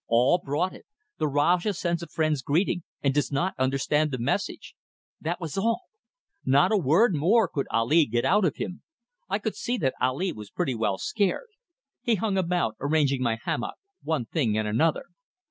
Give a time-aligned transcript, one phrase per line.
[0.07, 0.87] "All brought it:
[1.19, 4.73] 'The Rajah sends a friend's greeting, and does not understand the message.'
[5.19, 5.81] That was all.
[6.43, 8.81] Not a word more could Ali get out of him.
[9.29, 11.49] I could see that Ali was pretty well scared.
[12.01, 15.03] He hung about, arranging my hammock one thing and another.